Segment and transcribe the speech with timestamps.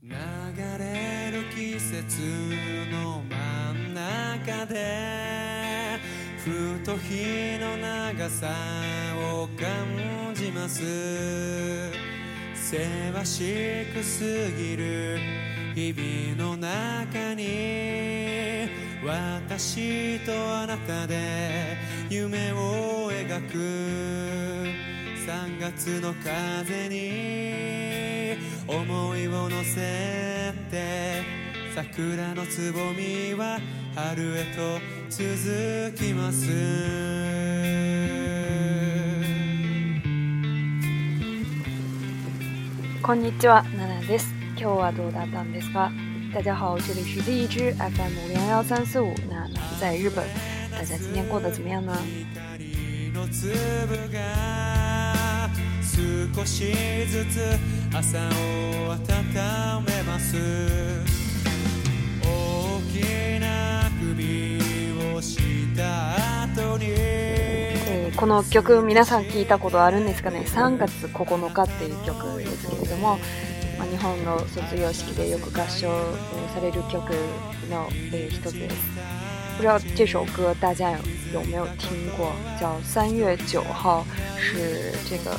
[0.00, 0.12] 流
[0.78, 2.22] れる季節
[2.92, 5.98] の真ん中で
[6.38, 8.46] ふと日の長さ
[9.34, 10.84] を感じます
[12.54, 15.18] せわしくすぎる
[15.74, 18.68] 日々の中に
[19.04, 21.76] 私とあなたで
[22.08, 23.58] 夢を描く
[25.26, 28.17] 3月の風に
[28.68, 31.22] 思いを乗せて
[31.74, 33.58] 桜のつぼみは
[33.94, 34.78] 春へと
[35.08, 35.24] 続
[35.96, 36.50] きます
[43.02, 44.30] こんにちは、ナナです。
[44.50, 45.90] 今日はどうだったんですか
[46.34, 49.48] 大家好，这里是第一 FM 零幺三四五，娜
[49.80, 50.22] 在日本，
[50.70, 51.96] 大家今天过得怎么样呢？
[56.34, 56.62] 少し
[57.10, 57.38] ずつ
[57.94, 60.36] 朝を温めます
[62.22, 64.58] 大きな首
[65.16, 65.34] をし
[65.76, 66.88] た後に、
[68.16, 73.18] この曲皆さん聞いたことあるんですかね3月9日っていう曲ですけれども、
[73.78, 75.88] まあ、日本の卒業式でよく合唱
[76.54, 77.10] される曲
[77.70, 77.88] の、
[78.28, 78.76] 一つです
[79.56, 80.92] 不知道这首歌大家
[81.32, 82.32] 有有没有听过？
[82.60, 84.06] 叫《三月九号》，
[84.40, 85.32] 是这个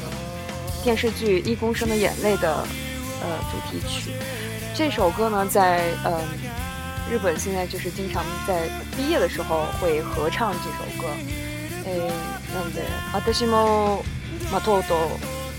[0.83, 2.53] 电视剧《一公升的眼泪》的
[3.21, 4.11] 呃主题曲，
[4.73, 6.21] 这首歌呢，在呃
[7.11, 11.07] 日本现在就是经常在毕业的时候会合唱这首歌。
[11.85, 12.07] 嗯，
[12.53, 14.01] なんで私は
[14.51, 14.93] またおと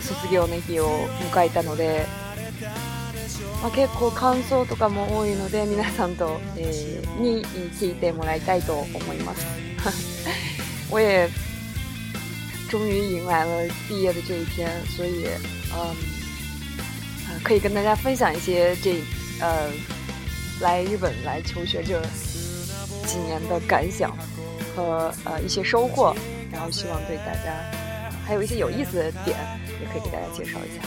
[0.01, 2.07] 卒業の日を迎えたので、
[3.63, 6.41] まあ結構感想とかも多いので皆さんと
[7.19, 7.43] に
[7.79, 9.47] 聴いてもらいたいと思います。
[10.91, 11.29] 我也。
[12.71, 15.27] 终于迎来了毕业的这一天，所以，
[15.75, 15.87] 嗯，
[17.43, 18.95] 可以跟大家分享一些这，
[19.41, 19.69] 呃，
[20.61, 22.01] 来日本来求学这
[23.09, 24.17] 几年的感想
[24.77, 26.15] 和呃一些收获，
[26.53, 27.57] 然后希望对大家
[28.25, 29.37] 还有一些有意思的点
[29.83, 30.83] 也可以给大家介绍一下。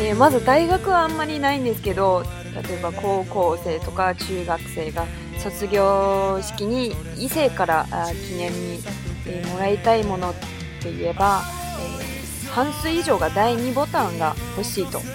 [0.00, 2.22] えー、まず大学はあんまりないんですけど
[2.68, 5.04] 例えば高校生とか中学生が
[5.38, 8.78] 卒業式に異性からあ記念に、
[9.26, 10.34] えー、もらいたいものっ
[10.80, 11.42] て言えば、
[11.80, 15.06] えー、半数以上が第2ボタンが欲しいと思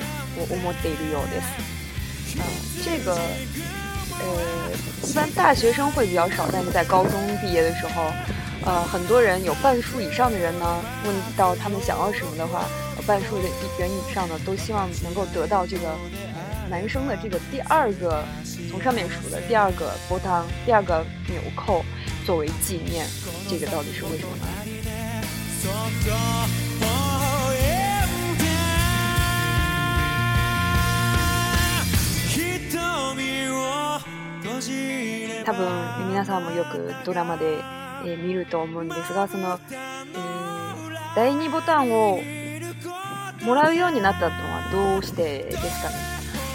[0.69, 2.37] っているようです。
[2.39, 2.45] 啊、
[2.83, 3.21] 这个呃，
[5.03, 8.03] 一般大学生会比较少，但是在高中毕业的时候。
[8.63, 12.63] 呃，很多人有半数以上的人呢，问到他们想要什么的话，
[13.07, 13.43] 半数的
[13.79, 15.87] 人以上呢，都希望能够得到这个
[16.69, 18.23] 男生的这个第二个，
[18.69, 21.83] 从上面数的第二个波浪，第二个纽扣
[22.23, 23.05] 作为纪念。
[23.49, 24.45] 这个到底是为什么呢？
[25.63, 26.13] 多
[32.27, 34.01] 幸运啊！
[34.43, 35.41] 多幸运啊！
[35.41, 37.77] 多幸运啊！
[38.17, 39.59] 見ると思うんですが、その
[41.15, 42.19] 第二ボタンを
[43.43, 45.95] もらうようになったのはどうしてですかね？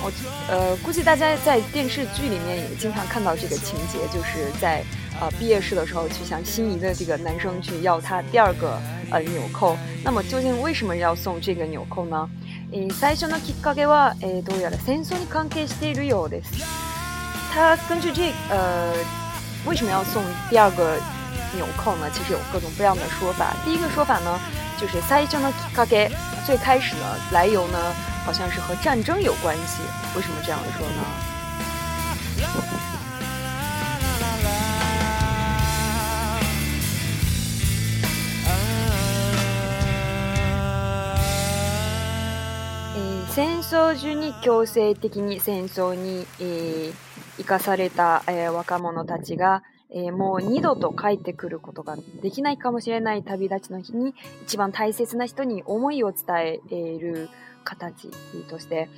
[0.02, 0.12] 我
[0.48, 4.82] 呃估计大家在电视剧里面也经常看到这个情节，就是在
[5.20, 8.78] 呃毕业式的时候去向心仪的这个男生去要他第二个
[9.10, 9.76] 呃纽扣。
[10.04, 12.28] 那么究竟为什么要送这个纽扣呢？
[12.72, 16.50] え最初のきっかけはえどうやら戦争に関係しているようです。
[17.54, 18.92] 他根据这呃
[19.66, 20.98] 为什么要送第二个？
[21.58, 23.52] 有空呢，其实有各种各样的说法。
[23.64, 24.38] 第一个说法呢，
[24.78, 26.10] 就是最初のきっかけ，
[26.46, 27.78] 最开始呢，来由呢，
[28.24, 29.82] 好像是和战争有关系。
[30.14, 31.02] 为什么这样说呢？
[43.34, 46.94] 戦争中に強制的に戦争に、えー、
[47.36, 49.62] 生かされた、えー、若者たちが、
[49.94, 56.60] えー、もう二度と帰ってくることができないかもしれない旅立ちの日に一番大切な人に思いを伝え
[56.98, 57.28] る
[57.64, 58.10] 形
[58.48, 58.88] として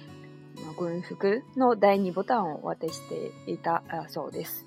[0.78, 4.64] 軍服の第二ボタンを渡していたそうです。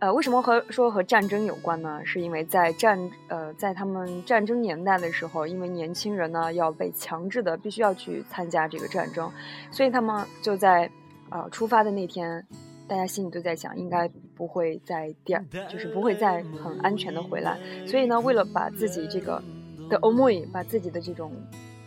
[0.00, 2.00] 呃，为什么和说和战争有关呢？
[2.04, 2.96] 是因为在战
[3.28, 9.30] 呃，在他们战争年代的时候，因为年轻人呢要被强制的必须要去参加这个战争，
[9.72, 10.88] 所以他们就在
[11.30, 12.46] 呃出发的那天，
[12.86, 14.08] 大家心里都在想，应该
[14.38, 19.42] 不会再第二，就是不会再很安全的回来，所以呢，为了把自己这个
[19.90, 21.32] 的 omy，把自己的这种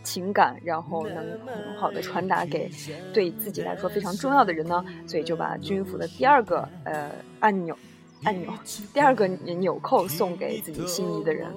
[0.03, 1.15] 情感，然后能
[1.48, 2.69] 很好的传达给
[3.13, 7.09] 对自己来说非常重要的人呢，所以就把军服的第二个呃
[7.39, 7.74] 按钮
[8.25, 8.51] 按钮，
[8.94, 11.48] 第二个纽扣送给自己心仪的人。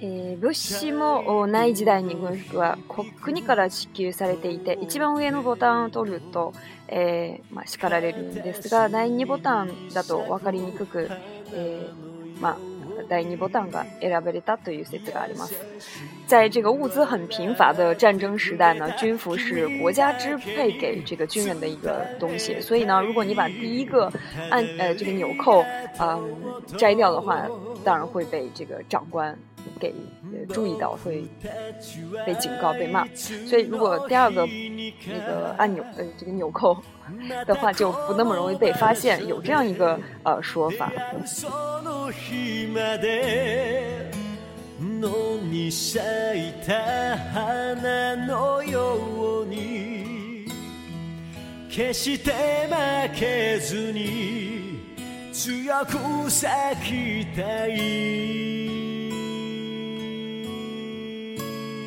[0.00, 2.76] えー、物資もない時代に軍服は
[3.22, 6.52] 国から支給されていて一番上のボタンを取ると、
[6.88, 11.08] えー、まあ、叱られるんですが第2ボタンだと分かりにくく、
[11.52, 12.58] えー、まあ、
[13.08, 15.54] 第2ボタンが選ばれたという説があります。
[16.26, 24.10] 在这个物资很贫乏的战争时代呢，军服是国家支配给这个军人的一个东西，所以呢，如果你把第一个
[24.50, 25.62] 按呃这个纽扣
[26.00, 26.20] 嗯、呃、
[26.76, 27.46] 摘掉的话，
[27.84, 29.38] 当然会被这个长官
[29.78, 29.94] 给
[30.52, 31.22] 注意到会
[32.26, 33.06] 被警告、被骂，
[33.46, 36.76] 所以如果第二个那个按钮呃这个纽扣
[37.46, 39.26] 的话，就不那么容易被发现。
[39.26, 40.92] 有这样一个呃说法。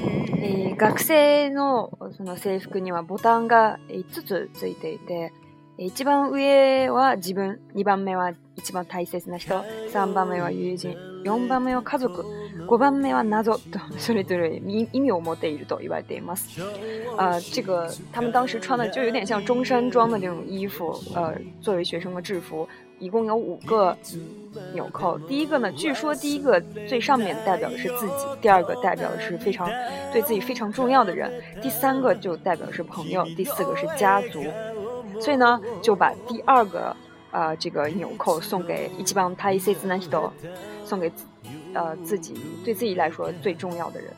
[0.01, 5.31] えー、学生のその制服にはボタンが5つついていて、
[5.77, 9.55] 一番上は自分、2番目は一番大切な人、
[9.91, 12.25] 3番目は友人、4番目は家族、
[12.69, 13.59] 国办没完拿走，
[13.97, 16.35] 所以对对，一一名我没得一道以外得吗？
[17.17, 22.69] 呃，这个他们当时穿的就有点像中山装的那种衣服，呃，作为学生的制服，
[22.99, 23.97] 一共有五个
[24.71, 25.17] 纽扣。
[25.27, 29.67] 第一个呢，据说第一个最上面代表的是自己，第二个代表的是非常
[30.13, 31.31] 对自己非常重要的人，
[31.63, 34.43] 第三个就代表是朋友，第四个是家族，
[35.19, 36.95] 所以呢，就把第二个。
[37.31, 40.19] 呃，这个纽扣送给一起帮他一些自难事的，
[40.83, 41.11] 送给
[41.73, 42.33] 呃自己
[42.63, 44.11] 对自己来说最重要的人。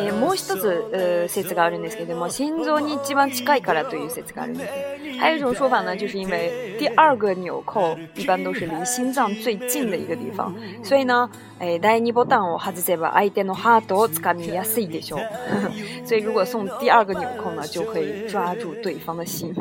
[0.00, 5.18] えもう一つ説があるんですけども，心臓に一番近いからという説があるんです。
[5.20, 6.50] 还有一种说法呢，就是因为
[6.80, 11.30] 第二个纽扣一般都是离心脏最近的一个地方，所以呢，
[11.60, 16.04] 哎，第二ボタンを外せば相手のハートをかみやすいでしょう。
[16.04, 19.54] 所以如果送第二个纽扣呢，就可以抓住对方的心。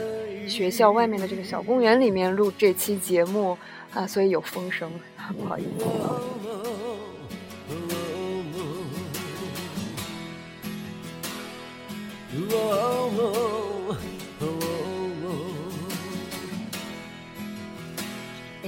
[0.48, 3.56] 学校外面的这个小公园里面录这期节目
[3.94, 4.90] 啊，所以有风声，
[5.38, 6.08] 不好意思。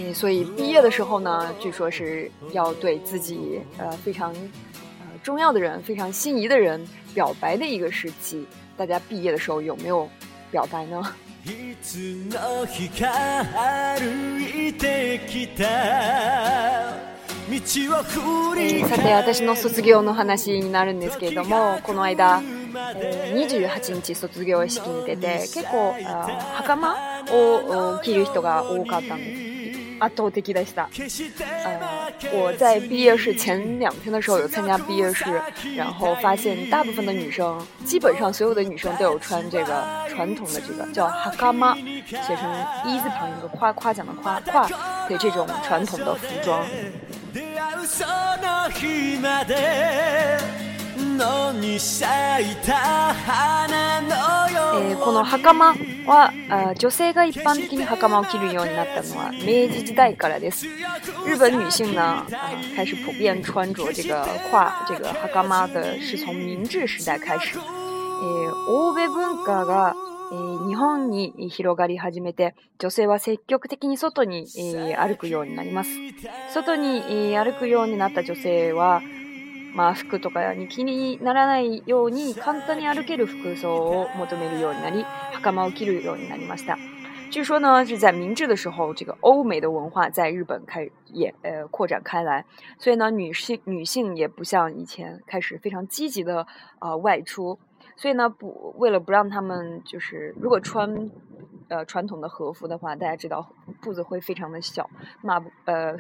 [0.02, 6.82] 嗯，所以毕业的时候呢，据说是要对自己呃非常呃重要的人、非常心仪的人
[7.14, 8.48] 表白的一个时期。
[8.78, 10.10] 大家毕业的时候有没有
[10.52, 11.02] 表白呢？
[11.46, 11.52] さ
[17.66, 22.42] て、私の卒業の話になるんですけれども、この間、
[23.36, 25.16] 二十八日卒業式にて
[25.54, 25.94] 結構
[26.64, 26.96] 袴
[27.34, 29.49] を着る人が多かったんです。
[30.00, 30.60] 啊，都得给大
[30.94, 31.80] 呃，
[32.34, 35.26] 我在毕业式前两天的时候有参加毕业式，
[35.76, 42.52] 然后发现大部分的女生，基本上所有的女生都有穿这个传统的这个叫哈嘎玛，写成
[42.86, 44.68] 一字旁一个夸夸奖的夸夸，
[45.08, 46.66] 对这种传统的服装。
[51.20, 52.00] のに咲
[52.50, 52.74] いた
[53.14, 54.50] 花の
[54.80, 55.74] ように、えー、この袴
[56.08, 56.32] は
[56.72, 60.66] あ女性が一般的に袴を着るようになったのは明治時代からです。
[60.66, 60.82] 日
[61.38, 62.26] 本女性呢啊
[62.86, 67.58] 始普遍穿着这个胯这个袴的是从明治時代开始。
[67.58, 69.96] えー、欧米文化が
[70.70, 74.46] 日本に広がり始めて、女性は積極的に外に、
[74.98, 75.90] 歩くようになります。
[76.54, 77.02] 外に、
[77.36, 79.02] 歩くようになった女性は、
[79.78, 86.78] あ、服とかに気にならないように簡単に歩ける服装を求めるようになり、袴を着るようになりました。
[87.32, 92.44] 据说呢是在明治的时候，这个欧美的文化在日本开也呃扩展开来，
[92.80, 96.48] 所以呢女性女性也不像以前开始非常积极的
[96.80, 97.60] 啊外出，
[97.96, 101.12] 所以呢不为了不让他们就是如果穿
[101.68, 103.48] 呃传统的和服的话，大家知道
[103.80, 104.90] 步子会非常的小，
[105.22, 106.00] 马呃。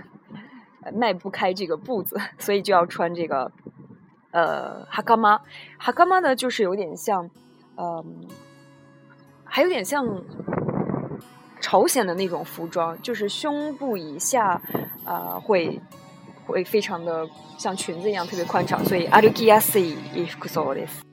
[0.93, 3.51] 迈不开这个步子，所以就要穿这个，
[4.31, 5.37] 呃哈 a 妈。
[5.77, 7.29] 哈 m 妈呢，就是有点像，
[7.75, 8.27] 嗯，
[9.43, 10.05] 还有点像
[11.59, 14.61] 朝鲜的那种服装，就是胸部以下，
[15.05, 15.79] 啊，会
[16.47, 18.83] 会非常的像裙子一样，特别宽敞。
[18.85, 21.03] 所以阿鲁基亚西 a i f c o s o i s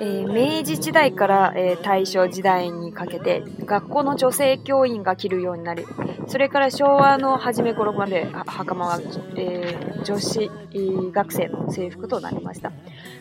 [0.00, 5.84] えー、明治時代から、えー、大正時代にかけて学校の女性教員が着るようになり
[6.28, 9.00] それから昭和の初め頃まで袴は、
[9.36, 12.70] えー、女子、えー、学生の制服となりました。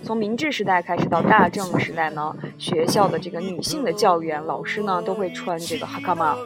[0.04, 6.38] 从明治時代开始到大正時代呢，学校的这个女性的教員老师呢都会穿这个哈卡玛，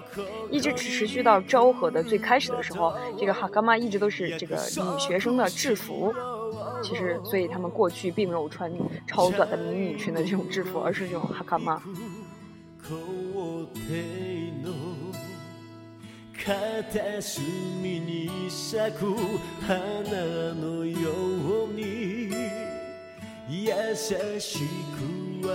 [0.49, 6.13] 一直持续到昭和的最开始的时候，这个哈卡玛一直都是这个女学生的制服。
[6.83, 8.69] 其实所以他们过去并没有穿
[9.07, 11.81] 超短的迷你裙的这种制服，而是这种哈卡玛。
[16.37, 17.39] 片隅
[17.81, 19.15] に咲く
[19.65, 19.73] 花
[20.11, 21.07] のよ
[21.63, 22.29] うに
[23.47, 23.95] 優
[24.37, 24.59] し
[24.93, 25.47] く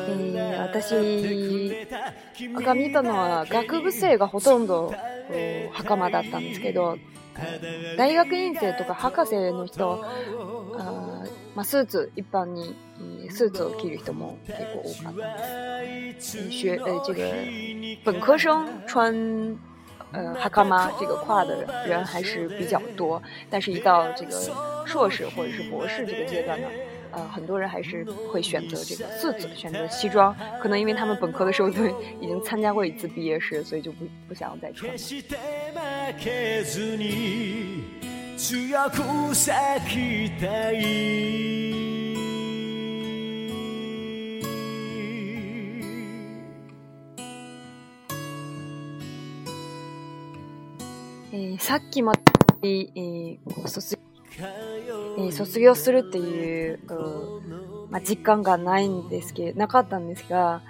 [0.59, 0.95] 私
[2.65, 4.95] が見たのは学部生がほとんど
[5.73, 6.97] 袴だったんですけど
[7.99, 10.03] 大学院生とか博士の人
[10.79, 11.18] あ
[11.55, 12.75] 马 suits 一般，に
[13.31, 15.13] suits を着る人も結構多くな。
[15.13, 16.15] 学呃，
[17.07, 17.31] 这个
[18.05, 19.15] 本科生穿
[20.13, 24.31] 呃 hakama 这个跨的人还是比较多，但是，一到这个
[24.87, 26.69] 硕士或者是博士这个阶段呢，
[27.13, 31.85] 呃，很多人还是会选择这个四子，选择西装，可能因为他们本科的时候都
[32.21, 34.99] 已经参加过一次毕业式，所以就不不想再穿了。
[38.39, 39.51] 強く咲
[39.91, 52.13] きたいえー、さっきま
[52.63, 53.99] で、えー、卒
[54.41, 60.63] えー、卒業するっていう、うん、まあ、実感がないんですけどなかったんですが、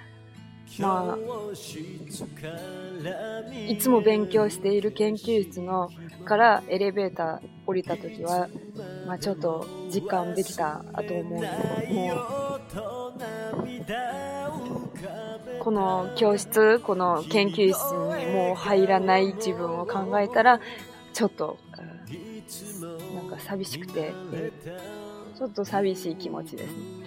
[0.77, 1.17] まあ、
[3.69, 5.89] いつも勉強している研究室の
[6.25, 8.47] からエレベーター降りた時は、
[9.07, 11.47] まあ、ちょっと実感できたと思うけ
[12.77, 12.89] ども
[15.59, 17.81] この教室この研究室
[18.25, 20.59] にもう入らない自分を考えたら
[21.13, 21.57] ちょっと
[23.15, 24.13] なんか寂しくて
[25.37, 26.98] ちょっと寂しい気持ちですね。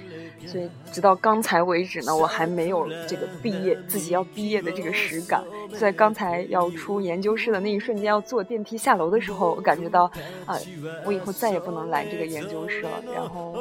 [0.47, 5.43] 所以，直到刚才为止呢，我还没有这个毕业，自己要毕业的这个实感。
[5.71, 10.05] 就在刚才要出研究室的那一瞬间，要坐电梯下楼的时候，我感觉到，
[10.45, 10.57] 啊，
[11.05, 12.91] 我以后再也不能来这个研究室了。
[13.15, 13.55] 然后，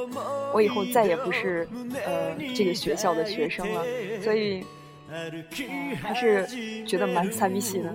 [0.54, 1.68] 我以后再也不是，
[2.06, 3.84] 呃，这个学校的学生了。
[4.24, 4.64] 所以，
[6.02, 6.48] 还是
[6.86, 7.94] 觉得蛮惨兮兮的。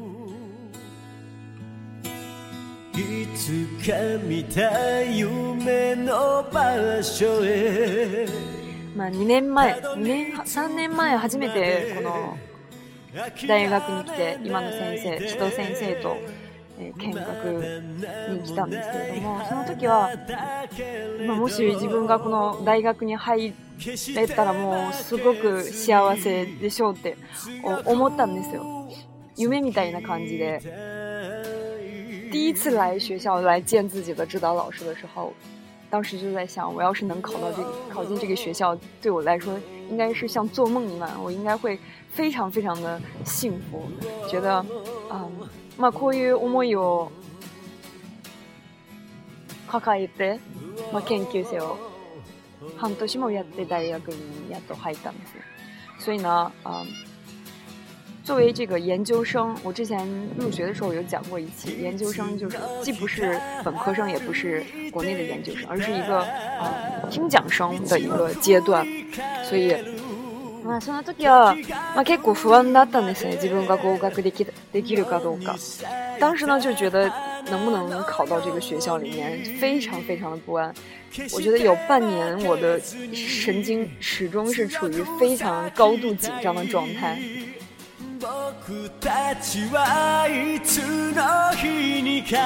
[8.97, 12.37] まあ、2年前2年3年前初めてこの
[13.47, 16.17] 大学に来て今の先生千戸先生と、
[16.79, 20.09] えー、見学に来たんですけれどもその時は、
[21.27, 23.53] まあ、もし自分がこの大学に入
[24.15, 27.19] れたらもうすごく幸せでしょうって
[27.85, 28.89] 思ったんですよ
[29.37, 35.33] 夢みたいな感じで第一次来学校来见自己的指导老师的时候
[35.89, 41.79] 当时就在想，我要是能考到这，考进这个学校，对我来说应该是像做梦一样，我应该会
[42.11, 43.83] 非常非常的幸福。
[44.29, 44.57] 觉得
[45.09, 45.27] 啊，
[45.77, 47.09] 把こういう思いを
[49.69, 50.39] 抱えて、
[50.93, 51.77] まあ研究生を
[52.77, 55.35] 半年もやって大学にやっと入ったんです。
[55.99, 56.85] そういうな、啊。
[58.27, 60.05] 作为这个研究生，我之前
[60.37, 66.27] 入学的时候有讲过一期，研究生就是既不是本科生，也不是国内的研究生，而是一个
[67.09, 68.85] 听讲生的一个阶段，
[69.49, 69.71] 所以，
[70.67, 71.55] まあその時は、
[71.95, 73.37] まあ結構不安だったんですね。
[73.39, 75.57] 自分が合格できできるかどうか、
[76.19, 77.09] 当时呢就觉得
[77.49, 80.75] 能不能考到这个学校里面，非常非常的不安。
[81.33, 82.81] 我觉得有半年我的
[83.15, 87.21] 神经始终是处于非常高度紧张的状态。
[88.21, 90.79] 僕たちはいつ
[91.15, 92.37] の日にか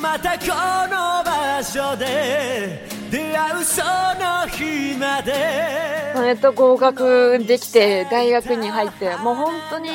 [0.00, 0.46] またこ
[0.86, 9.88] の場所で出会うその日までえっと合格できて大学に入ってもう本当に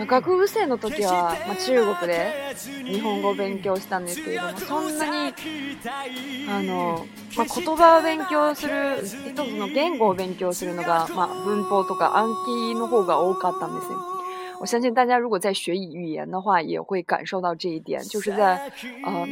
[0.00, 2.54] 我学部生の時は、まあ中国で
[2.84, 5.32] 日本語勉強したんですけど、そんなに
[6.48, 13.98] あのまあ言葉勉強する一つの言語を勉強するのが、まあ文法とか暗記の方が多かったんですよ。
[14.62, 18.02] 我相信大家如果在学语言的话，也会感受到这一点。
[18.04, 18.58] 就是在
[19.06, 19.26] 嗯，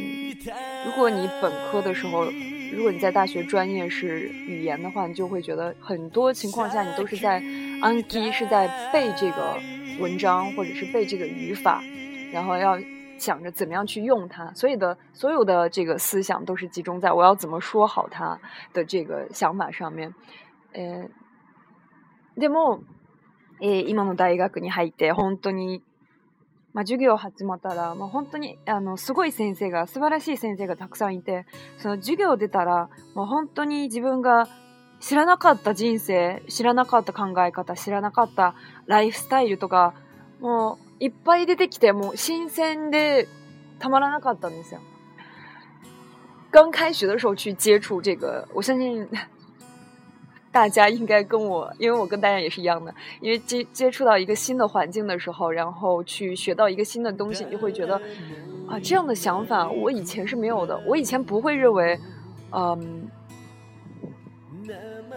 [0.85, 2.25] 如果你本科的时候，
[2.73, 7.41] 如果你在大学专业是语言的话，你就会觉得很多情况下你都是在
[7.81, 9.59] 暗记，是在背这个。
[9.99, 11.83] 文章，或者是背这个语法，
[12.31, 12.79] 然后要
[13.17, 18.39] 想着怎么样去用它，所以的所有的这个思想都是集中在我要怎么说好它
[18.73, 20.13] 的这个想法上面。
[20.73, 21.09] 诶，
[22.35, 22.81] でも、
[23.59, 25.81] 今の大学に入って本当に、
[26.71, 31.45] まあ授業始まったら、もう本当にあのすごい先生が素晴らしい先生がたくさんいて、
[31.77, 34.47] その授業出たら、もう本当に自分が
[34.99, 38.53] 知らなかった人生、知らなかった考え方、知らなかった
[38.85, 39.93] ライフスタイルとか、
[40.41, 43.27] もういっぱい出てきて、もう新鮮で
[43.79, 44.81] たまらなかったんですよ。
[46.51, 49.07] 刚开学的时候去接触这个，我相信
[50.51, 52.93] 大家应该跟我，因为我跟大家也是一样的。
[53.21, 57.95] 因为接接触到一个新的环境的时候，然后去学到一个新的东西，就会觉得
[58.67, 61.97] 啊，这样的想法我以前是没有的，我以前不会认为，
[62.51, 63.07] 嗯。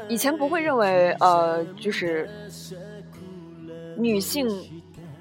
[0.09, 2.29] 以前不会认为，呃，就是
[3.97, 4.49] 女性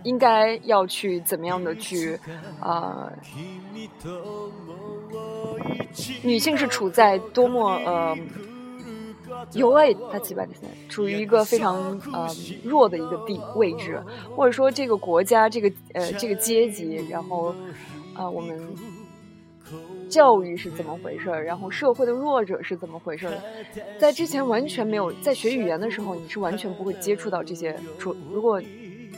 [0.04, 2.20] 应该要去怎么样的去，
[2.60, 3.12] 啊，
[6.24, 8.18] 女性是处在多么呃，
[9.54, 10.54] 尤为大几百的，
[10.90, 11.76] 处于一个非常
[12.14, 12.28] 呃
[12.64, 14.02] 弱的一个地位置，
[14.36, 17.54] 或者说这个国家这个呃这个阶级，然后
[18.14, 18.58] 啊我们。
[20.12, 21.42] 教育是怎么回事儿？
[21.46, 23.34] 然后社会的弱者是怎么回事儿？
[23.98, 28.14] 在之前完全没有在学语言的时候，你是完全不会接触到这些书。
[28.30, 29.10] 如果嗯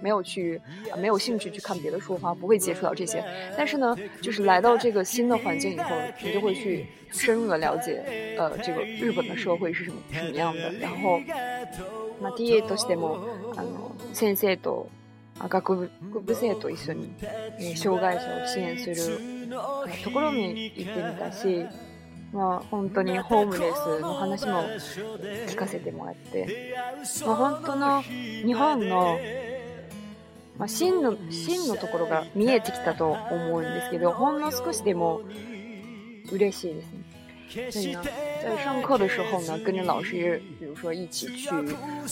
[0.00, 0.58] 没有去
[1.02, 3.22] 没有兴趣去看别的书的话，不会接触到这些。
[3.58, 5.90] 但是呢，就是来到这个新的环境以后，
[6.24, 8.02] 你就会去深入的了解
[8.38, 10.72] 呃这个日本的社会是什么什么样的。
[10.80, 11.20] 然后
[12.20, 13.18] 那第一，都西姆，
[13.58, 13.66] 嗯，
[14.14, 14.86] 先生と、
[15.46, 17.10] 学生と一緒に、
[17.82, 19.37] 障害者を支援する。
[20.04, 21.64] ところに行ってみたし、
[22.32, 24.62] まあ、本当にホームレスの話も
[25.48, 26.74] 聞かせてもらって、
[27.26, 29.18] まあ、本当の日本の、
[30.58, 35.22] まあ、真の真のところが見えてきたと思うんですけどほんの少しでも
[36.30, 36.98] 嬉しいですね。
[37.48, 38.02] 所以呢，
[38.42, 41.48] 在上课的时候呢，跟着老师，比如说一起去，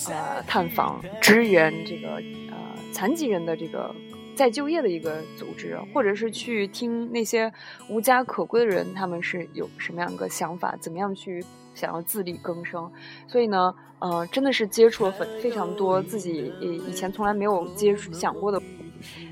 [0.09, 2.57] 呃，探访支援这个呃
[2.95, 3.95] 残疾人的这个
[4.37, 7.51] 再就业的一个组织，或者是去听那些
[7.89, 11.43] 无家可归的人，他们是有什么样一个想法，怎么样去
[11.75, 12.89] 想要自力更生。
[13.27, 18.61] 所以呢，呃，真的是接触了很非常多自己以以前从来没有接触想过的，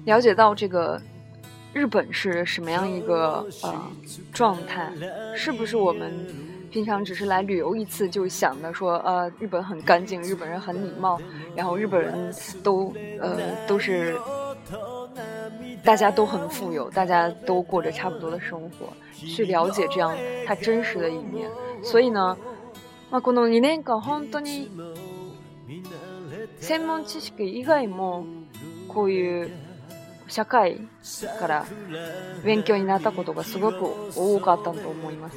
[0.07, 0.99] 了解到这个
[1.75, 3.75] 日本是什么样一个呃
[4.33, 4.91] 状态，
[5.37, 6.11] 是不是我们
[6.71, 11.21] 平常只是来旅游一次就想的说，呃，日本很干净，日本人很礼貌，
[11.55, 12.91] 然后日本人都
[13.21, 13.37] 呃
[13.67, 14.17] 都是。
[15.85, 20.17] 大家都很富有，大家都过着差不多的生活，去了解这样
[20.47, 21.51] 他真实的一面。
[21.83, 22.35] 所以呢，
[23.11, 24.71] まあこの2年間本当に
[26.59, 28.25] 専門知識以外も
[28.89, 29.51] こういう
[30.27, 30.79] 社会
[31.39, 31.67] から
[32.43, 35.37] 勉強になったことがすごく多かったと思います。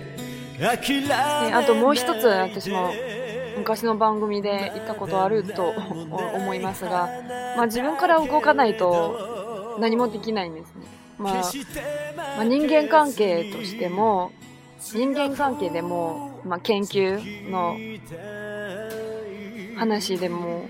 [0.63, 2.91] あともう一つ私も
[3.57, 7.09] 昔の番組で言ったことあると思いますが、
[7.57, 10.85] まあ、自分から動かないと何もできないんですね、
[11.17, 11.33] まあ、
[12.13, 14.31] まあ、人間関係としても
[14.93, 17.75] 人間関係でも、まあ、研究の
[19.79, 20.67] 話でも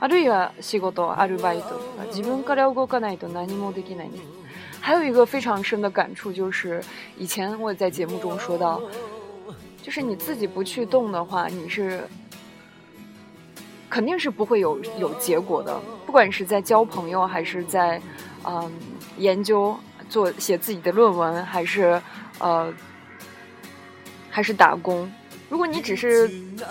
[0.00, 4.41] あるいは仕事アルバイトとか自分から動かないと何もできないんです
[4.84, 6.82] 还有一个非常深的感触，就是
[7.16, 8.82] 以前我在节目中说到，
[9.80, 12.00] 就是你自己不去动的话，你是
[13.88, 15.80] 肯定是不会有有结果的。
[16.04, 18.02] 不管是在交朋友，还是在
[18.44, 18.68] 嗯
[19.18, 22.02] 研究、做写自己的论文，还是
[22.40, 22.74] 呃
[24.32, 25.08] 还是打工。
[25.52, 26.30] 如果你只是，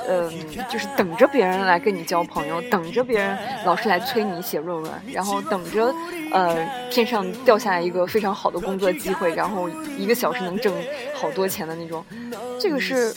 [0.10, 0.28] 嗯，
[0.68, 5.94] 就是等着别人来跟你交朋友，等着别人老是来催你写论文，然后等着，
[6.32, 6.56] 呃，
[6.90, 10.74] 天上掉下来一个非常好的工作机会，然后一个小时能挣
[11.14, 12.04] 好多钱的那种，
[12.60, 13.14] 这个是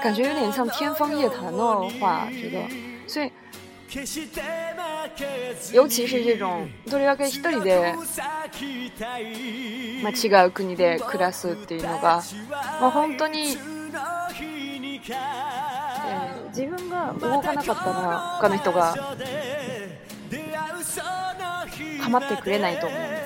[0.00, 2.64] 感觉有点像天方夜谭的话，觉得，
[3.08, 3.32] 所以，
[5.74, 7.88] 尤其是这种，特别是要跟这里的，
[10.00, 12.22] 違う国で暮らすっていうのが、
[12.80, 13.58] まあ本当に。
[16.52, 18.94] 自分が動かなかったら他の人が
[22.04, 23.22] 困ってくれないと思う。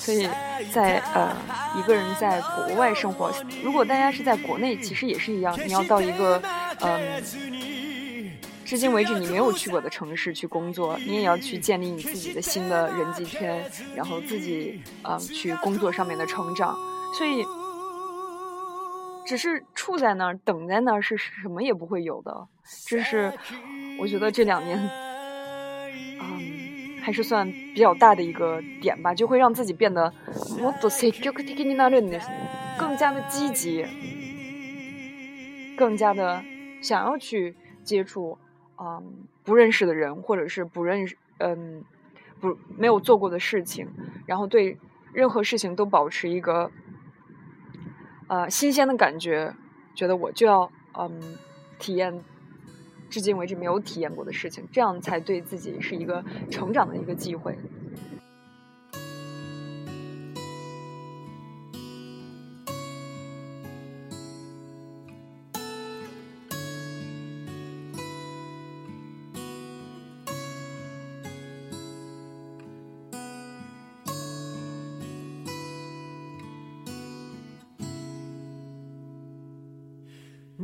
[0.00, 0.28] 所以
[0.70, 1.34] 在呃
[1.76, 3.32] 一个人在国外生活，
[3.64, 5.56] 如果大家是在国内，其实也是一样。
[5.66, 6.42] 你要到一个
[6.80, 7.22] 嗯，
[8.64, 13.58] 至今为止你没有去过的城市去工作，你也要去建立你自己的新的人际圈，
[13.94, 16.76] 然后自己嗯去工作上面的成长。
[17.16, 17.46] 所以。
[19.26, 22.46] 只是处在那儿，等在那儿，是什么也不会有的。
[22.86, 23.32] 这是
[23.98, 24.78] 我觉得这两年，
[26.20, 30.12] 嗯，还是算比较大的一个点吧，就会让自己变得，
[32.78, 33.84] 更加的积极，
[35.76, 36.40] 更加的
[36.80, 38.38] 想要去接触，
[38.80, 39.12] 嗯，
[39.42, 41.82] 不认识的人，或者是不认识，嗯，
[42.40, 43.88] 不没有做过的事情，
[44.26, 44.78] 然后对
[45.12, 46.70] 任何事情都保持一个。
[48.28, 49.54] 呃，新鲜的感觉，
[49.94, 51.36] 觉得我就要嗯，
[51.78, 52.24] 体验，
[53.08, 57.56] 至今为止没有体验过的事情，这样才对自己是一个成长的一个机会。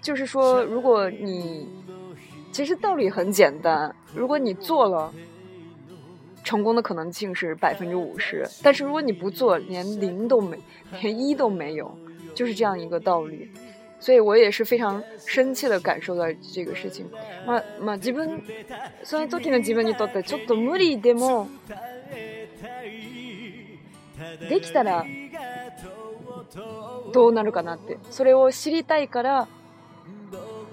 [0.00, 1.66] 就是说，如果你
[2.52, 5.12] 其实道理很简单，如果你做了，
[6.44, 10.56] 成功的可能性是百分之五十；但是如果你不做，连零都没，
[11.02, 11.96] 连一都没有，
[12.34, 13.50] 就是这样一个道理。
[14.00, 17.04] 所以我也是非常深切的感受到这个事情。
[17.44, 18.40] まあまあ自分
[19.02, 21.48] その時の自分にとってちょっと無理でも
[24.48, 25.04] できたら
[27.12, 29.48] どうなるかなってそれを知りたいから。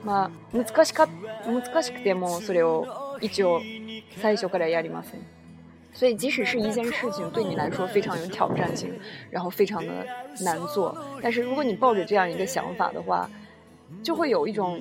[0.10, 1.08] あ、難しか
[1.46, 2.86] 難しくてもそれを
[3.22, 3.62] 一応
[4.22, 5.22] 最初からやりません。
[5.94, 8.92] 所以即使是一件事情对你来说非常有挑战性，
[9.32, 10.06] 然后非常的
[10.44, 13.30] 难做，但是如果你抱着这样一个想法的话，
[14.04, 14.78] 就会有一种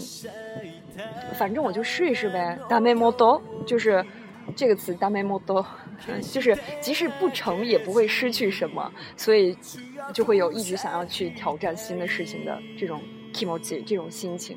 [1.39, 2.59] 反正我就试一试呗。
[2.69, 4.05] 大目モド就是
[4.57, 5.65] 这个词，大目モド
[6.33, 9.57] 就是即使不成也不会失去什么，所以
[10.13, 12.99] 就会有一直想要去挑战新的事情的这种
[13.35, 14.57] o 持ち这种心情。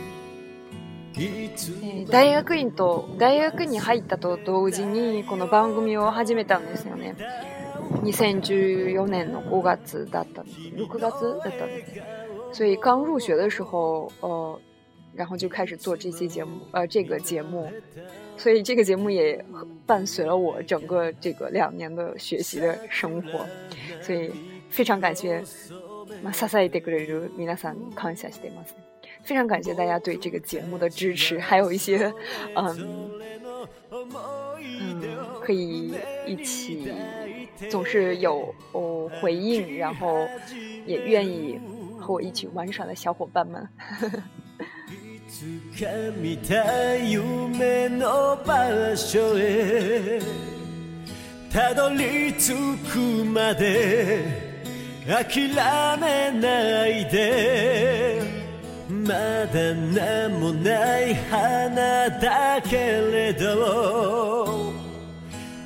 [2.09, 7.15] 大学院と大学に入ったと同時にこの番組を始めたんですよね
[8.03, 11.85] 2014年の5月だったんです6月だったんで
[12.53, 14.59] す所以刚入学的时候呃
[15.13, 17.69] 然后就开始做这期节目呃这个节目
[18.37, 19.43] 所以这个节目也
[19.85, 23.45] 伴随了我整个这个两年的学习的生活
[24.01, 24.31] 所以
[24.69, 25.43] 非常感谢
[26.23, 28.90] まあ、支えてくれる皆さんに感謝しています、ね。
[29.23, 32.11] 非常感谢大家对这个节目的支持，还有一些，
[32.55, 33.09] 嗯
[33.91, 34.07] 嗯，
[35.41, 35.93] 可以
[36.25, 36.91] 一起，
[37.69, 40.27] 总是有哦回应，然后
[40.85, 41.59] 也愿意
[41.99, 43.67] 和我一起玩耍的小伙伴们。
[58.91, 64.73] まだ何もない花だけれど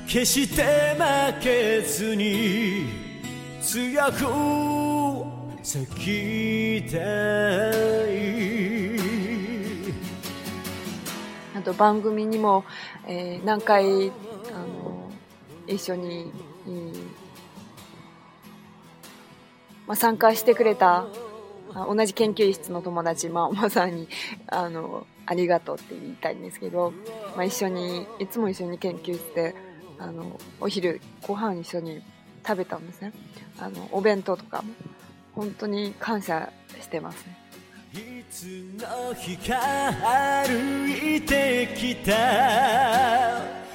[0.06, 0.62] 決して
[0.96, 2.86] 負けずに
[3.60, 6.98] 強く咲きた
[8.08, 8.96] い
[11.58, 12.64] あと番組にも、
[13.08, 13.84] えー、何回あ
[14.84, 15.10] の
[15.66, 16.30] 一緒に、
[16.68, 16.92] うん、
[19.88, 21.08] まあ、参加してくれた
[21.84, 24.08] 同じ研究室の友達、まあ、まさに
[24.48, 26.92] あのありがとうって言いたいんですけど、
[27.36, 29.54] まあ、一緒にいつも一緒に研究室で
[29.98, 32.02] あのお昼ご飯一緒に
[32.46, 33.12] 食べたんですね
[33.58, 34.72] あのお弁当とかも
[35.34, 37.36] 本当に感謝してますね
[37.92, 39.56] いつの日か
[40.46, 43.65] 歩いてきた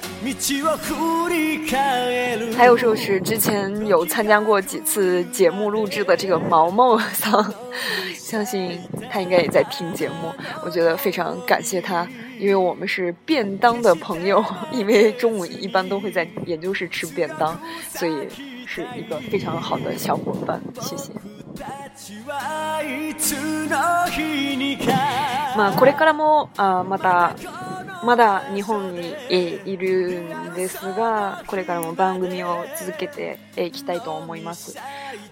[2.56, 7.52] 还有就是之前有参加过几次节目录制的这个毛毛，桑，
[8.14, 8.80] 相信
[9.10, 10.32] 他应该也在听节目，
[10.64, 12.06] 我觉得非常感谢他，
[12.38, 17.58] 因为我们是便当的朋友，因为中午一般都会在研究室吃便当，
[17.92, 18.28] 所以
[18.64, 21.10] 是一个非常好的小伙伴，谢谢。
[25.54, 27.32] まあこれからもあまた。
[28.04, 29.14] まだ日本に
[29.64, 34.76] いるんですが、これからも番組を続けていきたいと思います。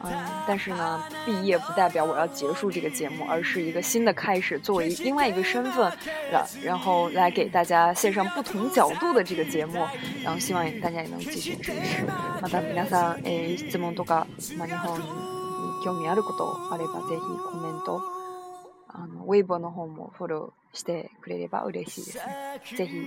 [0.05, 0.13] 嗯，
[0.47, 5.91] 但是呢，毕业不代表我要结束这个节目，而是一个新的开始，作为另外一个身份
[6.33, 9.81] 了，然后来给大家献上不同角度的这个节目，
[10.23, 12.07] 然后希望大家也能继续支持。
[12.41, 15.05] また皆さん、え質問とか、ま日本に
[15.85, 18.01] 興味あることあればぜひコメント、
[18.89, 20.60] あのウェイボーの方もフォロー。
[20.73, 22.37] してくれれば嬉しいですね。
[22.77, 23.01] ぜひ、え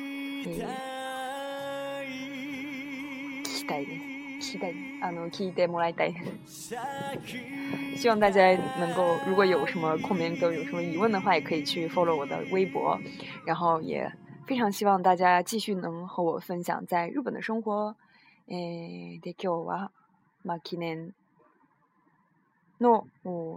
[2.03, 4.13] ー、聞きたいです。
[4.51, 6.13] 期待啊，能期待莫来待。
[7.95, 12.99] 希望大家能够，如果有什么空棉哥有什么疑问的话，也可以去 follow 我的微博，
[13.45, 14.11] 然后也
[14.45, 17.95] 非常希望大家继续能和我分享在日本的生活。
[18.47, 19.89] 诶、えー、で今日は
[20.43, 21.13] まあ記念
[22.83, 23.07] の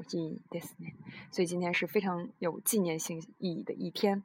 [0.09, 0.95] いですね。
[1.33, 4.23] 所以今天是非常有纪念性意义的一天。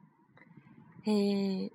[1.04, 1.68] え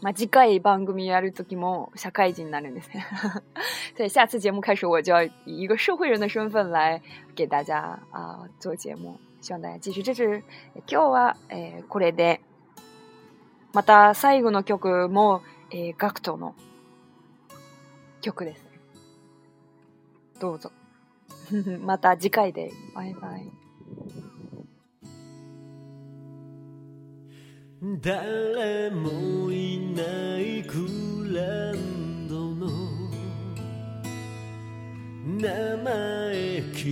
[0.00, 3.04] まあ、次回番組やるときも社会人になるんですね。
[3.96, 7.02] 所以下次节目开始，我就要以一个社会人的身份来
[7.34, 10.42] 给大家啊、呃、做节目，希望大家继续支持。
[10.86, 12.40] 今日は、えこれで、
[13.74, 16.54] また最後の曲も、えー、ガクトの
[18.20, 18.64] 曲です
[20.40, 20.70] どうぞ。
[21.82, 22.70] また次回で。
[22.94, 23.48] バイバイ。
[28.02, 30.02] 誰もいな
[30.40, 30.74] いグ
[31.32, 32.68] ランドの
[35.24, 36.82] 名前刻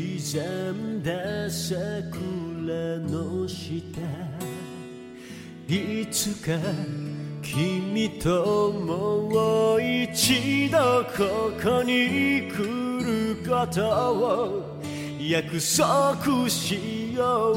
[0.80, 1.74] んだ桜
[3.12, 3.78] の下
[5.68, 6.52] いつか
[7.42, 10.78] 君ともう一度
[11.16, 12.85] ここに来る
[13.46, 14.78] ことを
[15.20, 17.52] 約束しよ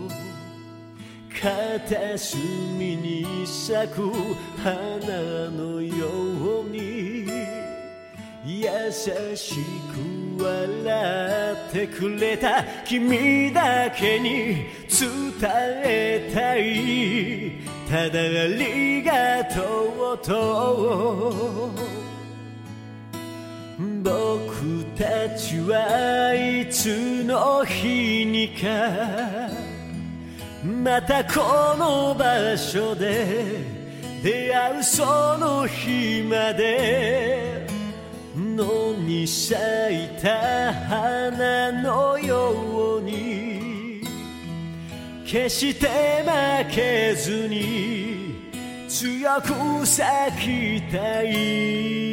[1.32, 4.02] 片隅に咲く
[4.62, 4.70] 花
[5.50, 7.26] のように
[8.46, 8.92] 優
[9.34, 15.00] しく笑ってくれた君だけに伝
[15.42, 21.70] えたいただありがとうと
[24.02, 28.66] 僕たちはいつの日にか
[30.82, 31.40] またこ
[31.76, 32.24] の場
[32.56, 33.80] 所で
[34.22, 35.04] 出会うそ
[35.38, 37.59] の日まで
[38.62, 44.02] のに咲いた花のように
[45.26, 45.86] 決して
[46.24, 48.34] 負けずに
[48.86, 50.02] 強く咲
[50.78, 52.10] きたい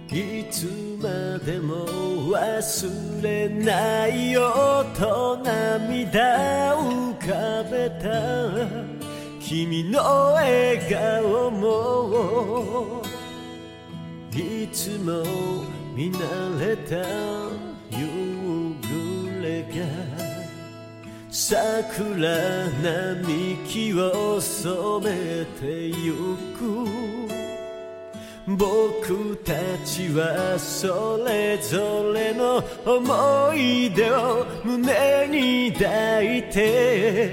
[0.10, 0.66] いつ
[1.00, 1.86] までも
[2.34, 8.10] 忘れないよと涙を浮かべた
[9.40, 10.00] 君の
[10.34, 10.80] 笑
[11.22, 13.04] 顔も
[14.36, 15.24] いつも
[15.96, 17.45] 見慣れた
[21.48, 21.56] 桜
[22.82, 26.14] 並木を染めてゆ
[26.58, 26.88] く
[28.58, 29.54] 僕た
[29.86, 37.32] ちはそれぞれの思い出を胸に抱いて